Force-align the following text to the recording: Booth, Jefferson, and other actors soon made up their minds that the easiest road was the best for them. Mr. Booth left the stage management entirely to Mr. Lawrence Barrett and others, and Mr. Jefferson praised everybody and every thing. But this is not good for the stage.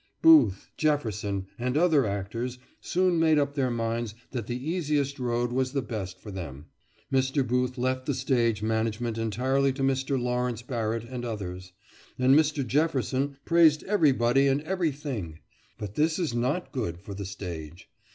Booth, 0.23 0.71
Jefferson, 0.77 1.45
and 1.59 1.77
other 1.77 2.07
actors 2.07 2.57
soon 2.79 3.19
made 3.19 3.37
up 3.37 3.53
their 3.53 3.69
minds 3.69 4.15
that 4.31 4.47
the 4.47 4.57
easiest 4.67 5.19
road 5.19 5.51
was 5.51 5.73
the 5.73 5.81
best 5.83 6.19
for 6.19 6.31
them. 6.31 6.65
Mr. 7.13 7.45
Booth 7.47 7.77
left 7.77 8.07
the 8.07 8.15
stage 8.15 8.63
management 8.63 9.19
entirely 9.19 9.71
to 9.71 9.83
Mr. 9.83 10.19
Lawrence 10.19 10.63
Barrett 10.63 11.03
and 11.03 11.23
others, 11.23 11.73
and 12.17 12.33
Mr. 12.33 12.65
Jefferson 12.65 13.37
praised 13.45 13.83
everybody 13.83 14.47
and 14.47 14.61
every 14.61 14.91
thing. 14.91 15.37
But 15.77 15.93
this 15.93 16.17
is 16.17 16.33
not 16.33 16.71
good 16.71 16.97
for 16.99 17.13
the 17.13 17.23
stage. 17.25 17.87